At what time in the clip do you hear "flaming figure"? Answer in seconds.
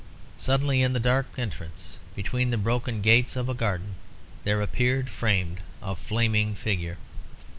5.95-6.97